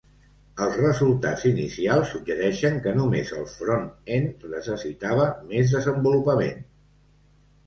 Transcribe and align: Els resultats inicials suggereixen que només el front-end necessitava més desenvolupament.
Els 0.67 0.77
resultats 0.77 1.43
inicials 1.49 2.13
suggereixen 2.13 2.79
que 2.85 2.95
només 3.01 3.35
el 3.41 3.45
front-end 3.59 4.49
necessitava 4.55 5.29
més 5.53 5.77
desenvolupament. 5.77 6.67